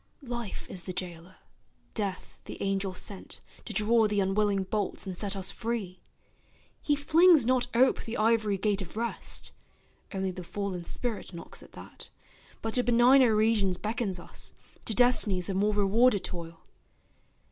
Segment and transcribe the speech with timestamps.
[0.25, 1.35] Life is the jailer,
[1.93, 5.99] Death the angel sent To draw the unwilling bolts and set us free.
[6.81, 9.51] He flings not ope the ivory gate of Rest,
[10.11, 12.09] Only the fallen spirit knocks at that,
[12.63, 14.53] But to benigner regions beckons us,
[14.85, 16.61] To destinies of more rewarded toil.